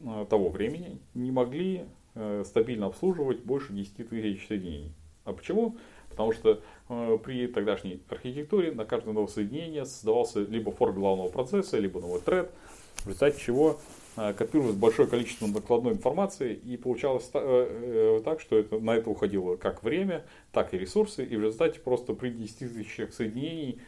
э, 0.00 0.26
того 0.28 0.48
времени 0.48 0.98
не 1.14 1.30
могли 1.30 1.86
э, 2.14 2.44
стабильно 2.46 2.86
обслуживать 2.86 3.40
больше 3.40 3.72
10 3.72 4.08
тысяч 4.08 4.46
соединений. 4.46 4.94
А 5.24 5.32
почему? 5.32 5.76
Потому 6.08 6.32
что 6.32 6.62
э, 6.88 7.18
при 7.22 7.46
тогдашней 7.46 8.02
архитектуре 8.08 8.72
на 8.72 8.84
каждое 8.84 9.12
новое 9.12 9.28
соединение 9.28 9.84
создавался 9.84 10.40
либо 10.40 10.72
форк 10.72 10.94
главного 10.94 11.28
процесса, 11.28 11.78
либо 11.78 12.00
новый 12.00 12.20
тред, 12.20 12.50
в 12.96 13.06
результате 13.06 13.40
чего 13.40 13.78
копировалось 14.14 14.76
большое 14.76 15.08
количество 15.08 15.46
накладной 15.46 15.92
информации, 15.92 16.54
и 16.54 16.76
получалось 16.76 17.30
э, 17.32 18.18
э, 18.18 18.22
так, 18.22 18.40
что 18.40 18.58
это, 18.58 18.78
на 18.78 18.94
это 18.94 19.08
уходило 19.08 19.56
как 19.56 19.82
время, 19.82 20.24
так 20.52 20.74
и 20.74 20.78
ресурсы, 20.78 21.24
и 21.24 21.36
в 21.36 21.40
результате 21.40 21.80
просто 21.80 22.12
при 22.12 22.30
10 22.30 22.58
тысячах 22.58 23.14
соединений 23.14 23.80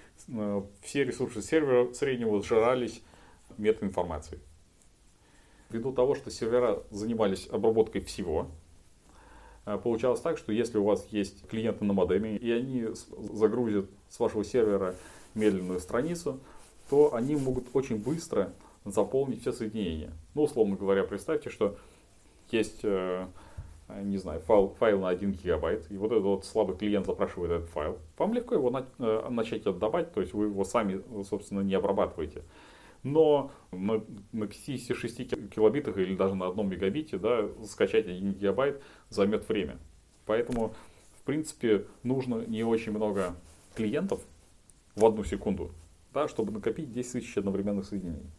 все 0.81 1.04
ресурсы 1.04 1.43
сервера 1.43 1.93
среднего 1.93 2.43
сжирались 2.43 3.02
метаинформацией. 3.59 4.40
Ввиду 5.69 5.93
того, 5.93 6.14
что 6.14 6.31
сервера 6.31 6.83
занимались 6.90 7.47
обработкой 7.50 8.00
всего, 8.00 8.49
получалось 9.64 10.21
так, 10.21 10.38
что 10.38 10.52
если 10.52 10.78
у 10.78 10.85
вас 10.85 11.07
есть 11.11 11.47
клиенты 11.49 11.85
на 11.85 11.93
модеме, 11.93 12.37
и 12.37 12.50
они 12.50 12.87
загрузят 13.33 13.90
с 14.09 14.19
вашего 14.19 14.45
сервера 14.45 14.95
медленную 15.35 15.81
страницу, 15.81 16.40
то 16.88 17.14
они 17.14 17.37
могут 17.37 17.66
очень 17.75 17.97
быстро 17.97 18.52
заполнить 18.84 19.40
все 19.40 19.52
соединения. 19.52 20.12
Ну, 20.34 20.42
условно 20.42 20.76
говоря, 20.76 21.04
представьте, 21.04 21.50
что 21.50 21.76
есть, 22.50 22.80
э, 22.82 23.26
не 24.02 24.18
знаю, 24.18 24.40
файл, 24.40 24.74
файл 24.78 25.00
на 25.00 25.08
1 25.08 25.32
гигабайт, 25.32 25.90
и 25.90 25.96
вот 25.96 26.12
этот 26.12 26.24
вот 26.24 26.44
слабый 26.44 26.76
клиент 26.76 27.06
запрашивает 27.06 27.52
этот 27.52 27.70
файл. 27.70 27.98
Вам 28.18 28.34
легко 28.34 28.54
его 28.54 28.70
на, 28.70 28.86
э, 28.98 29.28
начать 29.30 29.66
отдавать, 29.66 30.12
то 30.12 30.20
есть 30.20 30.34
вы 30.34 30.46
его 30.46 30.64
сами, 30.64 31.02
собственно, 31.24 31.60
не 31.60 31.74
обрабатываете. 31.74 32.42
Но 33.02 33.50
на, 33.70 34.02
на 34.32 34.46
56 34.46 35.50
килобитах 35.50 35.98
или 35.98 36.16
даже 36.16 36.34
на 36.34 36.46
одном 36.46 36.70
мегабите 36.70 37.18
да, 37.18 37.48
скачать 37.64 38.06
1 38.06 38.32
гигабайт 38.32 38.82
займет 39.10 39.46
время. 39.48 39.78
Поэтому, 40.24 40.74
в 41.18 41.22
принципе, 41.22 41.86
нужно 42.02 42.46
не 42.46 42.64
очень 42.64 42.92
много 42.92 43.34
клиентов 43.74 44.22
в 44.94 45.04
одну 45.04 45.22
секунду, 45.24 45.70
да, 46.14 46.28
чтобы 46.28 46.52
накопить 46.52 46.92
10 46.92 47.12
тысяч 47.12 47.36
одновременных 47.36 47.84
соединений. 47.84 48.30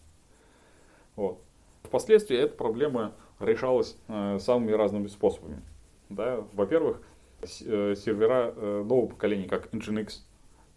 Вот. 1.16 1.40
Впоследствии 1.84 2.38
эта 2.38 2.56
проблема 2.56 3.14
решалась 3.40 3.98
э, 4.08 4.38
самыми 4.40 4.72
разными 4.72 5.08
способами. 5.08 5.62
Да? 6.10 6.46
Во-первых, 6.54 7.02
э, 7.42 7.96
сервера 7.96 8.54
э, 8.56 8.84
нового 8.86 9.08
поколения, 9.08 9.48
как 9.48 9.74
Nginx, 9.74 10.22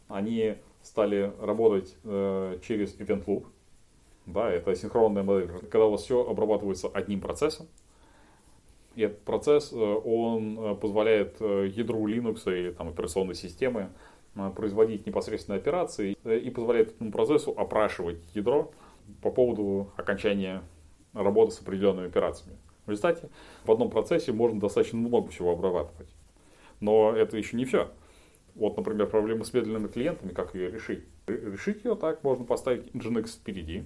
они 0.08 0.56
стали 0.82 1.32
работать 1.40 1.96
э, 2.04 2.58
через 2.62 2.96
Event 2.98 3.24
Loop. 3.26 3.46
Да, 4.26 4.50
это 4.50 4.74
синхронная 4.74 5.22
модель, 5.22 5.48
когда 5.70 5.86
у 5.86 5.92
вас 5.92 6.02
все 6.02 6.28
обрабатывается 6.28 6.88
одним 6.88 7.20
процессом. 7.20 7.66
И 8.94 9.02
этот 9.02 9.22
процесс, 9.22 9.72
э, 9.72 9.76
он 9.76 10.58
э, 10.58 10.74
позволяет 10.74 11.40
ядру 11.40 12.06
Linux 12.06 12.42
или 12.46 12.72
там, 12.72 12.88
операционной 12.88 13.34
системы 13.34 13.90
производить 14.54 15.04
непосредственные 15.04 15.58
операции 15.58 16.16
и 16.22 16.50
позволяет 16.50 16.90
этому 16.90 17.10
процессу 17.10 17.52
опрашивать 17.56 18.18
ядро, 18.34 18.70
по 19.22 19.30
поводу 19.30 19.90
окончания 19.96 20.62
работы 21.12 21.52
с 21.52 21.60
определенными 21.60 22.08
операциями. 22.08 22.58
В 22.86 22.90
результате 22.90 23.28
в 23.64 23.70
одном 23.70 23.90
процессе 23.90 24.32
можно 24.32 24.60
достаточно 24.60 24.98
много 24.98 25.28
всего 25.28 25.52
обрабатывать. 25.52 26.08
Но 26.80 27.12
это 27.12 27.36
еще 27.36 27.56
не 27.56 27.64
все. 27.64 27.90
Вот, 28.54 28.76
например, 28.76 29.06
проблема 29.08 29.44
с 29.44 29.52
медленными 29.52 29.88
клиентами, 29.88 30.32
как 30.32 30.54
ее 30.54 30.70
решить? 30.70 31.04
Решить 31.26 31.84
ее 31.84 31.94
так, 31.94 32.24
можно 32.24 32.44
поставить 32.44 32.86
Nginx 32.88 33.28
впереди. 33.28 33.84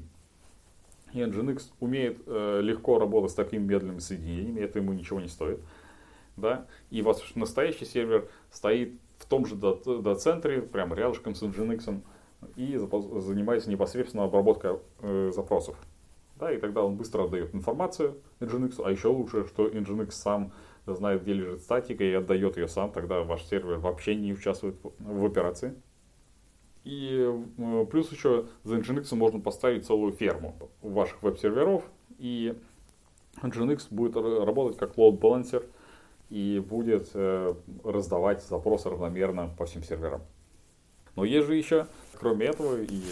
И 1.12 1.18
Nginx 1.18 1.64
умеет 1.80 2.22
э, 2.26 2.60
легко 2.62 2.98
работать 2.98 3.32
с 3.32 3.34
такими 3.34 3.62
медленными 3.62 3.98
соединениями, 3.98 4.60
это 4.60 4.78
ему 4.78 4.92
ничего 4.92 5.20
не 5.20 5.28
стоит. 5.28 5.60
Да? 6.36 6.66
И 6.90 7.02
ваш 7.02 7.34
настоящий 7.34 7.84
сервер 7.84 8.30
стоит 8.50 8.94
в 9.18 9.26
том 9.26 9.44
же 9.46 9.56
доцентре, 9.56 10.62
прямо 10.62 10.96
рядышком 10.96 11.34
с 11.34 11.42
Nginx, 11.42 12.02
и 12.56 12.76
занимается 12.76 13.70
непосредственно 13.70 14.24
обработкой 14.24 14.78
э, 15.00 15.30
запросов. 15.34 15.76
Да, 16.36 16.50
и 16.50 16.58
тогда 16.58 16.82
он 16.82 16.96
быстро 16.96 17.24
отдает 17.24 17.54
информацию 17.54 18.16
Nginx, 18.40 18.82
а 18.84 18.90
еще 18.90 19.08
лучше, 19.08 19.46
что 19.46 19.68
Nginx 19.68 20.10
сам 20.10 20.52
знает, 20.86 21.22
где 21.22 21.34
лежит 21.34 21.60
статика 21.60 22.02
и 22.02 22.12
отдает 22.12 22.56
ее 22.56 22.66
сам, 22.66 22.90
тогда 22.90 23.22
ваш 23.22 23.44
сервер 23.44 23.78
вообще 23.78 24.16
не 24.16 24.32
участвует 24.32 24.74
в 24.98 25.24
операции. 25.24 25.74
И 26.84 27.32
э, 27.58 27.86
плюс 27.90 28.10
еще 28.10 28.46
за 28.64 28.78
Nginx 28.78 29.14
можно 29.14 29.40
поставить 29.40 29.86
целую 29.86 30.12
ферму 30.12 30.56
ваших 30.80 31.22
веб-серверов, 31.22 31.84
и 32.18 32.58
Nginx 33.40 33.86
будет 33.90 34.16
работать 34.16 34.78
как 34.78 34.96
load 34.96 35.20
balancer 35.20 35.64
и 36.28 36.58
будет 36.58 37.10
э, 37.14 37.54
раздавать 37.84 38.42
запросы 38.42 38.90
равномерно 38.90 39.50
по 39.56 39.64
всем 39.64 39.82
серверам. 39.82 40.22
Но 41.16 41.24
есть 41.24 41.46
же 41.46 41.56
еще 41.56 41.86
кроме 42.22 42.46
этого, 42.46 42.80
и, 42.80 43.02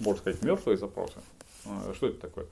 можно 0.00 0.20
сказать, 0.20 0.42
мертвые 0.42 0.76
запросы. 0.76 1.20
А, 1.64 1.94
что 1.94 2.08
это 2.08 2.20
такое? 2.20 2.46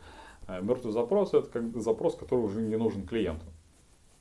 А, 0.47 0.61
мертвый 0.61 0.93
запрос– 0.93 1.31
это 1.35 1.49
как 1.49 1.77
запрос, 1.83 2.15
который 2.15 2.45
уже 2.45 2.61
не 2.61 2.77
нужен 2.77 3.07
клиенту. 3.07 3.45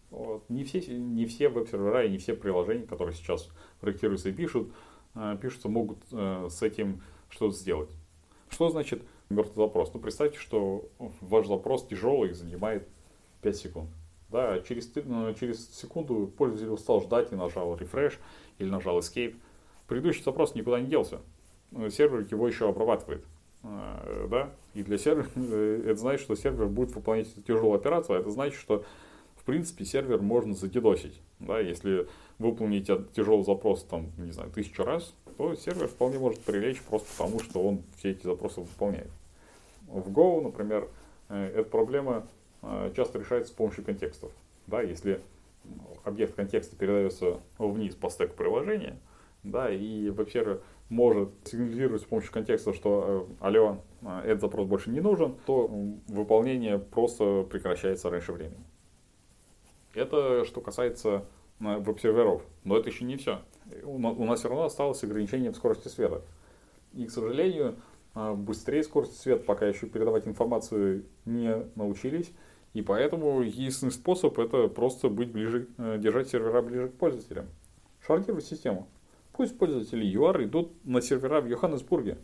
Вот. 0.09 0.49
Не, 0.49 0.63
все, 0.63 0.79
не 0.87 1.25
все 1.27 1.47
веб-сервера 1.47 2.03
и 2.03 2.09
не 2.09 2.17
все 2.17 2.33
приложения, 2.33 2.87
которые 2.87 3.13
сейчас 3.13 3.49
проектируются 3.81 4.29
и 4.29 4.33
пишут, 4.33 4.71
а, 5.13 5.37
пишутся, 5.37 5.69
могут 5.69 5.99
с 6.09 6.61
этим 6.63 7.03
что-то 7.29 7.55
сделать. 7.55 7.89
Что 8.49 8.69
значит 8.69 9.03
мертвый 9.29 9.67
запрос? 9.67 9.93
Ну, 9.93 9.99
представьте, 9.99 10.39
что 10.39 10.89
ваш 11.21 11.47
запрос 11.47 11.85
тяжелый 11.85 12.31
и 12.31 12.33
занимает 12.33 12.87
5 13.41 13.57
секунд. 13.57 13.89
Да, 14.29 14.59
через, 14.61 14.91
ну, 14.95 15.31
через 15.35 15.69
секунду 15.69 16.27
пользователь 16.35 16.69
устал 16.69 17.01
ждать 17.01 17.31
и 17.31 17.35
нажал 17.35 17.75
refresh 17.75 18.15
или 18.57 18.69
нажал 18.69 18.97
escape. 18.99 19.35
Предыдущий 19.87 20.23
запрос 20.23 20.55
никуда 20.55 20.79
не 20.79 20.87
делся. 20.87 21.21
Э, 21.71 21.89
сервер 21.89 22.25
его 22.29 22.47
еще 22.47 22.69
обрабатывает. 22.69 23.23
Э, 23.63 24.27
да? 24.29 24.51
И 24.73 24.83
для 24.83 24.97
сервера 24.97 25.27
э, 25.35 25.83
это 25.85 25.99
значит, 25.99 26.21
что 26.21 26.35
сервер 26.35 26.67
будет 26.67 26.95
выполнять 26.95 27.27
тяжелую 27.45 27.75
операцию, 27.75 28.17
а 28.17 28.19
это 28.19 28.29
значит, 28.31 28.59
что 28.59 28.83
в 29.35 29.43
принципе 29.43 29.85
сервер 29.85 30.21
можно 30.21 30.55
задедосить. 30.55 31.21
Да? 31.39 31.59
Если 31.59 32.07
выполнить 32.39 32.89
тяжелый 33.13 33.43
запрос 33.43 33.83
там, 33.83 34.11
не 34.17 34.31
знаю, 34.31 34.51
тысячу 34.51 34.83
раз, 34.83 35.13
то 35.37 35.53
сервер 35.55 35.87
вполне 35.87 36.17
может 36.17 36.41
прилечь 36.41 36.81
просто 36.81 37.07
потому, 37.17 37.39
что 37.39 37.61
он 37.61 37.83
все 37.97 38.11
эти 38.11 38.23
запросы 38.23 38.61
выполняет. 38.61 39.11
В 39.87 40.11
Go, 40.11 40.41
например, 40.41 40.87
эта 41.29 41.63
проблема 41.63 42.27
часто 42.95 43.19
решается 43.19 43.53
с 43.53 43.55
помощью 43.55 43.83
контекстов. 43.85 44.31
Да, 44.65 44.81
если 44.81 45.21
объект 46.03 46.35
контекста 46.35 46.75
передается 46.75 47.39
вниз 47.59 47.95
по 47.95 48.09
стеку 48.09 48.35
приложения, 48.35 48.97
да, 49.45 49.69
и 49.69 50.09
веб-сервер 50.09 50.61
может 50.89 51.29
сигнализировать 51.45 52.01
с 52.01 52.05
помощью 52.05 52.31
контекста, 52.31 52.73
что 52.73 53.27
э, 53.41 53.45
алло, 53.45 53.81
э, 54.01 54.21
этот 54.25 54.41
запрос 54.41 54.67
больше 54.67 54.89
не 54.89 54.99
нужен, 54.99 55.35
то 55.45 55.67
выполнение 56.07 56.77
просто 56.77 57.45
прекращается 57.49 58.09
раньше 58.09 58.33
времени. 58.33 58.63
Это 59.93 60.45
что 60.45 60.61
касается 60.61 61.25
э, 61.59 61.77
веб-серверов. 61.77 62.43
Но 62.63 62.77
это 62.77 62.89
еще 62.89 63.05
не 63.05 63.17
все. 63.17 63.41
У 63.83 63.97
нас 63.99 64.39
все 64.39 64.49
равно 64.49 64.65
осталось 64.65 65.03
ограничение 65.03 65.51
в 65.51 65.55
скорости 65.55 65.87
света. 65.87 66.21
И, 66.93 67.05
к 67.05 67.11
сожалению, 67.11 67.75
быстрее 68.13 68.83
скорости 68.83 69.15
света 69.15 69.43
пока 69.43 69.65
еще 69.65 69.87
передавать 69.87 70.27
информацию 70.27 71.05
не 71.25 71.65
научились. 71.75 72.31
И 72.73 72.81
поэтому 72.81 73.41
единственный 73.41 73.91
способ 73.91 74.37
это 74.37 74.67
просто 74.67 75.09
быть 75.09 75.31
ближе, 75.31 75.67
держать 75.77 76.29
сервера 76.29 76.61
ближе 76.61 76.89
к 76.89 76.93
пользователям. 76.93 77.47
Шардировать 78.05 78.45
систему. 78.45 78.87
Пусть 79.35 79.57
пользователи 79.57 80.05
ЮАР 80.05 80.43
идут 80.45 80.71
на 80.85 81.01
сервера 81.01 81.41
в 81.41 81.47
Йоханнесбурге, 81.47 82.17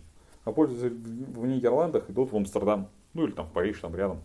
а 0.45 0.53
пользователи 0.53 0.97
в 0.97 1.45
Нидерландах 1.45 2.09
идут 2.09 2.31
в 2.31 2.37
Амстердам, 2.37 2.87
ну 3.13 3.25
или 3.25 3.31
там 3.31 3.47
в 3.47 3.51
Париж, 3.51 3.79
там 3.79 3.93
рядом. 3.95 4.21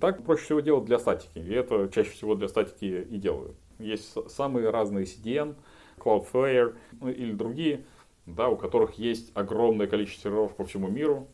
Так 0.00 0.22
проще 0.22 0.44
всего 0.44 0.60
делать 0.60 0.84
для 0.84 0.98
статики, 0.98 1.38
и 1.38 1.50
это 1.50 1.88
чаще 1.88 2.10
всего 2.10 2.34
для 2.34 2.48
статики 2.48 3.06
и 3.10 3.16
делают. 3.16 3.56
Есть 3.78 4.30
самые 4.30 4.68
разные 4.68 5.06
CDN, 5.06 5.54
Cloudflare 5.96 6.76
ну, 7.00 7.08
или 7.08 7.32
другие, 7.32 7.84
да, 8.26 8.48
у 8.48 8.56
которых 8.56 8.94
есть 8.98 9.32
огромное 9.34 9.86
количество 9.86 10.28
серверов 10.28 10.54
по 10.54 10.64
всему 10.64 10.88
миру. 10.88 11.26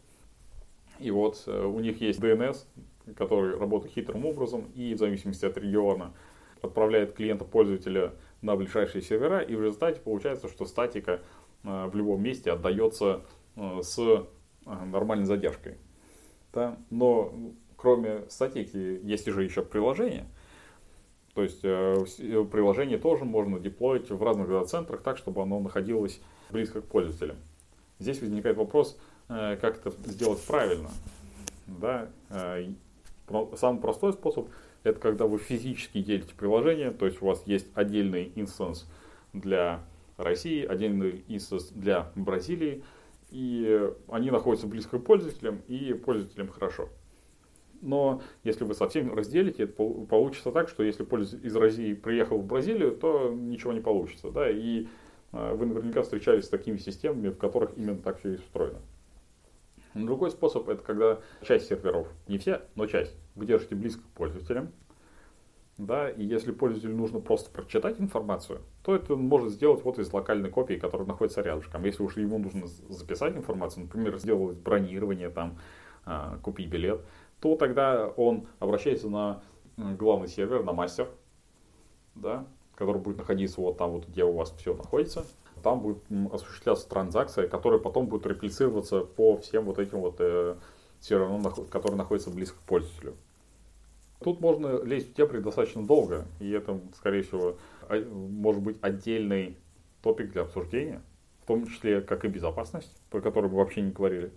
И 1.00 1.10
вот 1.10 1.42
э, 1.46 1.64
у 1.64 1.80
них 1.80 2.00
есть 2.00 2.20
DNS, 2.20 2.64
который 3.16 3.58
работает 3.58 3.92
хитрым 3.92 4.24
образом, 4.24 4.66
и 4.74 4.94
в 4.94 4.98
зависимости 4.98 5.44
от 5.44 5.58
региона 5.58 6.12
отправляет 6.62 7.14
клиента 7.14 7.44
пользователя 7.44 8.12
на 8.42 8.56
ближайшие 8.56 9.02
сервера, 9.02 9.40
и 9.40 9.54
в 9.54 9.62
результате 9.62 10.00
получается, 10.00 10.48
что 10.48 10.64
статика 10.64 11.20
э, 11.64 11.86
в 11.86 11.94
любом 11.94 12.22
месте 12.22 12.50
отдается 12.52 13.22
э, 13.56 13.80
с 13.82 13.98
э, 13.98 14.24
нормальной 14.64 15.26
задержкой. 15.26 15.76
Да? 16.52 16.78
Но 16.90 17.34
кроме 17.76 18.22
статики 18.28 19.00
есть 19.02 19.26
же 19.26 19.44
еще 19.44 19.62
приложение. 19.62 20.26
То 21.34 21.44
есть 21.44 21.60
приложение 21.60 22.98
тоже 22.98 23.24
можно 23.24 23.60
деплоить 23.60 24.10
в 24.10 24.22
разных 24.22 24.48
дата-центрах 24.48 25.00
так, 25.00 25.16
чтобы 25.16 25.42
оно 25.42 25.60
находилось 25.60 26.20
близко 26.50 26.80
к 26.80 26.86
пользователям. 26.86 27.36
Здесь 28.00 28.20
возникает 28.20 28.56
вопрос, 28.56 28.98
как 29.28 29.64
это 29.78 29.90
сделать 30.10 30.44
правильно. 30.44 30.90
Да? 31.68 32.08
Самый 33.54 33.80
простой 33.80 34.12
способ– 34.12 34.48
это 34.82 34.98
когда 34.98 35.26
вы 35.26 35.38
физически 35.38 36.02
делите 36.02 36.34
приложение, 36.34 36.90
то 36.90 37.06
есть 37.06 37.20
у 37.22 37.26
вас 37.26 37.42
есть 37.46 37.68
отдельный 37.74 38.32
instance 38.34 38.88
для 39.32 39.84
России, 40.16 40.64
отдельный 40.64 41.24
instance 41.28 41.70
для 41.70 42.10
Бразилии, 42.14 42.82
и 43.30 43.90
они 44.08 44.30
находятся 44.30 44.66
близко 44.66 44.98
к 44.98 45.04
пользователям, 45.04 45.62
и 45.68 45.92
пользователям 45.92 46.48
хорошо. 46.48 46.88
Но 47.82 48.22
если 48.44 48.64
вы 48.64 48.74
совсем 48.74 49.14
разделите, 49.14 49.66
получится 49.66 50.52
так, 50.52 50.68
что 50.68 50.82
если 50.82 51.02
пользователь 51.02 51.46
из 51.46 51.56
России 51.56 51.94
приехал 51.94 52.38
в 52.38 52.46
Бразилию, 52.46 52.92
то 52.92 53.30
ничего 53.30 53.72
не 53.72 53.80
получится. 53.80 54.30
Да? 54.30 54.50
И 54.50 54.86
э, 55.32 55.54
вы 55.54 55.64
наверняка 55.64 56.02
встречались 56.02 56.44
с 56.44 56.48
такими 56.48 56.76
системами, 56.76 57.30
в 57.30 57.38
которых 57.38 57.70
именно 57.76 57.96
так 57.96 58.18
все 58.18 58.34
и 58.34 58.36
устроено. 58.36 58.80
Другой 59.94 60.30
способ 60.30 60.68
это 60.68 60.82
когда 60.82 61.18
часть 61.42 61.68
серверов, 61.68 62.06
не 62.28 62.38
все, 62.38 62.62
но 62.76 62.86
часть, 62.86 63.14
вы 63.34 63.46
держите 63.46 63.74
близко 63.74 64.02
к 64.02 64.16
пользователям. 64.16 64.72
Да, 65.78 66.10
и 66.10 66.22
если 66.22 66.52
пользователю 66.52 66.94
нужно 66.94 67.20
просто 67.20 67.50
прочитать 67.50 68.00
информацию, 68.00 68.60
то 68.84 68.94
это 68.94 69.14
он 69.14 69.22
может 69.22 69.50
сделать 69.50 69.82
вот 69.82 69.98
из 69.98 70.12
локальной 70.12 70.50
копии, 70.50 70.74
которая 70.74 71.08
находится 71.08 71.40
рядышком. 71.40 71.84
Если 71.84 72.02
уж 72.02 72.18
ему 72.18 72.38
нужно 72.38 72.66
записать 72.66 73.34
информацию, 73.34 73.84
например, 73.84 74.18
сделать 74.18 74.58
бронирование, 74.58 75.30
там, 75.30 75.58
а, 76.04 76.38
купить 76.42 76.68
билет, 76.68 77.00
то 77.40 77.56
тогда 77.56 78.08
он 78.08 78.46
обращается 78.58 79.08
на 79.08 79.42
главный 79.78 80.28
сервер, 80.28 80.62
на 80.62 80.72
мастер, 80.72 81.08
да, 82.14 82.46
который 82.74 83.00
будет 83.00 83.16
находиться 83.16 83.60
вот 83.62 83.78
там, 83.78 83.92
вот, 83.92 84.06
где 84.06 84.24
у 84.24 84.32
вас 84.32 84.54
все 84.58 84.74
находится 84.74 85.24
там 85.62 85.80
будет 85.80 85.98
осуществляться 86.32 86.88
транзакция, 86.88 87.48
которая 87.48 87.78
потом 87.80 88.06
будет 88.06 88.26
реплицироваться 88.26 89.00
по 89.00 89.36
всем 89.36 89.64
вот 89.64 89.78
этим 89.78 90.00
вот 90.00 90.16
э, 90.18 90.56
серверам, 91.00 91.42
которые 91.70 91.96
находятся 91.96 92.30
близко 92.30 92.58
к 92.58 92.62
пользователю. 92.62 93.14
Тут 94.22 94.40
можно 94.40 94.82
лезть 94.82 95.12
в 95.12 95.14
дебри 95.14 95.38
достаточно 95.38 95.86
долго, 95.86 96.26
и 96.40 96.50
это, 96.50 96.78
скорее 96.94 97.22
всего, 97.22 97.56
может 97.88 98.62
быть 98.62 98.76
отдельный 98.82 99.56
топик 100.02 100.32
для 100.32 100.42
обсуждения, 100.42 101.00
в 101.42 101.46
том 101.46 101.66
числе 101.66 102.02
как 102.02 102.24
и 102.24 102.28
безопасность, 102.28 102.94
про 103.10 103.20
которую 103.20 103.50
мы 103.50 103.58
вообще 103.58 103.80
не 103.80 103.92
говорили. 103.92 104.30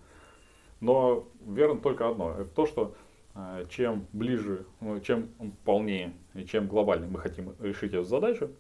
Но 0.80 1.28
верно 1.46 1.80
только 1.80 2.10
одно, 2.10 2.32
это 2.32 2.50
то, 2.50 2.66
что 2.66 2.96
э, 3.36 3.66
чем 3.70 4.08
ближе, 4.14 4.66
ну, 4.80 5.00
чем 5.02 5.30
полнее 5.66 6.14
и 6.34 6.46
чем 6.46 6.68
глобальнее 6.68 7.10
мы 7.10 7.20
хотим 7.20 7.54
решить 7.60 7.94
эту 7.94 8.04
задачу, 8.04 8.52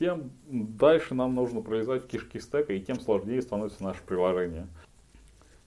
тем 0.00 0.32
дальше 0.48 1.14
нам 1.14 1.34
нужно 1.34 1.60
пролезать 1.60 2.08
кишки 2.08 2.40
стека, 2.40 2.72
и 2.72 2.80
тем 2.80 2.98
сложнее 2.98 3.42
становится 3.42 3.84
наше 3.84 4.02
приложение. 4.02 4.66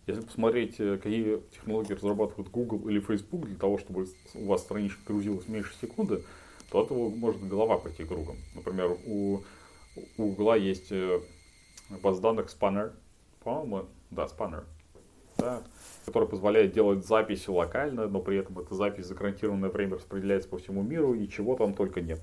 Если 0.08 0.22
посмотреть, 0.22 0.80
э, 0.80 0.98
какие 0.98 1.40
технологии 1.54 1.94
разрабатывают 1.94 2.50
Google 2.50 2.90
или 2.90 3.00
Facebook 3.00 3.46
для 3.46 3.56
того, 3.56 3.78
чтобы 3.78 4.08
у 4.34 4.46
вас 4.48 4.62
страничка 4.62 5.00
грузилась 5.06 5.48
меньше 5.48 5.74
секунды, 5.80 6.24
то 6.72 6.80
от 6.80 6.88
этого 6.88 7.10
может 7.10 7.48
голова 7.48 7.78
пойти 7.78 8.04
кругом. 8.04 8.36
Например, 8.56 8.98
у, 9.06 9.44
у 10.18 10.26
Google 10.26 10.56
есть 10.56 10.92
э, 10.92 11.22
база 12.02 12.20
данных 12.22 12.48
Spanner, 12.48 12.92
по-моему, 13.44 13.88
да, 14.10 14.26
Spanner, 14.26 14.64
да, 15.38 15.62
который 16.06 16.28
позволяет 16.28 16.74
делать 16.74 17.06
записи 17.06 17.52
локально, 17.52 18.08
но 18.08 18.20
при 18.20 18.38
этом 18.38 18.58
эта 18.58 18.74
запись 18.74 19.06
за 19.06 19.14
гарантированное 19.14 19.70
время 19.70 19.96
распределяется 19.96 20.50
по 20.50 20.58
всему 20.58 20.82
миру, 20.82 21.14
и 21.14 21.30
чего 21.30 21.56
там 21.56 21.76
только 21.76 22.02
нет. 22.02 22.20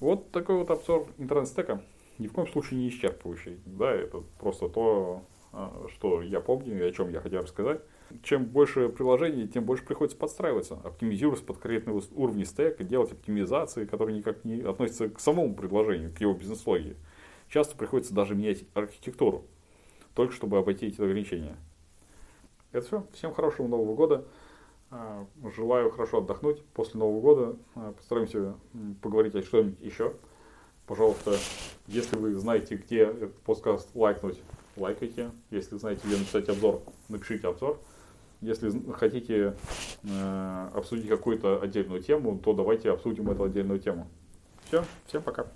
Вот 0.00 0.32
такой 0.32 0.56
вот 0.56 0.70
обзор 0.70 1.06
интернет-стека. 1.18 1.82
Ни 2.18 2.26
в 2.26 2.32
коем 2.32 2.48
случае 2.48 2.80
не 2.80 2.88
исчерпывающий. 2.88 3.60
Да, 3.66 3.92
это 3.92 4.22
просто 4.38 4.68
то, 4.68 5.22
а, 5.52 5.86
что 5.94 6.22
я 6.22 6.40
помню 6.40 6.78
и 6.78 6.88
о 6.88 6.90
чем 6.90 7.10
я 7.10 7.20
хотел 7.20 7.42
рассказать. 7.42 7.82
Чем 8.22 8.46
больше 8.46 8.88
приложений, 8.88 9.48
тем 9.48 9.64
больше 9.64 9.84
приходится 9.84 10.18
подстраиваться, 10.18 10.74
оптимизировать 10.82 11.44
под 11.44 11.58
конкретные 11.58 12.00
уровни 12.12 12.44
стека, 12.44 12.82
делать 12.82 13.12
оптимизации, 13.12 13.84
которые 13.84 14.16
никак 14.16 14.44
не 14.44 14.62
относятся 14.62 15.08
к 15.10 15.20
самому 15.20 15.54
предложению, 15.54 16.12
к 16.12 16.20
его 16.20 16.32
бизнес-логике. 16.32 16.96
Часто 17.48 17.76
приходится 17.76 18.14
даже 18.14 18.34
менять 18.34 18.64
архитектуру, 18.74 19.44
только 20.14 20.34
чтобы 20.34 20.58
обойти 20.58 20.86
эти 20.86 21.00
ограничения. 21.00 21.56
Это 22.72 22.86
все. 22.86 23.06
Всем 23.12 23.34
хорошего 23.34 23.66
Нового 23.66 23.94
года. 23.94 24.24
А, 24.90 25.24
желаю 25.54 25.90
хорошо 25.90 26.18
отдохнуть 26.18 26.64
после 26.74 26.98
Нового 26.98 27.20
года. 27.20 27.56
А, 27.76 27.92
постараемся 27.92 28.54
поговорить 29.00 29.34
о 29.34 29.42
чем-нибудь 29.42 29.80
еще. 29.80 30.14
Пожалуйста, 30.86 31.36
если 31.86 32.16
вы 32.16 32.34
знаете, 32.34 32.74
где 32.74 33.02
этот 33.02 33.38
подкаст 33.42 33.88
лайкнуть, 33.94 34.40
лайкайте. 34.76 35.30
Если 35.50 35.76
знаете, 35.76 36.02
где 36.04 36.16
написать 36.16 36.48
обзор, 36.48 36.82
напишите 37.08 37.46
обзор. 37.46 37.78
Если 38.40 38.72
хотите 38.92 39.54
э, 40.02 40.68
обсудить 40.74 41.08
какую-то 41.08 41.60
отдельную 41.60 42.02
тему, 42.02 42.38
то 42.38 42.54
давайте 42.54 42.90
обсудим 42.90 43.30
эту 43.30 43.44
отдельную 43.44 43.78
тему. 43.78 44.08
Все, 44.64 44.82
всем 45.06 45.22
пока. 45.22 45.46